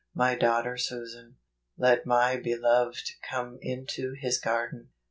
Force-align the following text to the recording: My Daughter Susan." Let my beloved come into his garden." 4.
My 0.15 0.33
Daughter 0.33 0.77
Susan." 0.77 1.35
Let 1.77 2.07
my 2.07 2.35
beloved 2.35 3.07
come 3.21 3.59
into 3.61 4.15
his 4.19 4.39
garden." 4.39 4.85
4. 4.85 4.87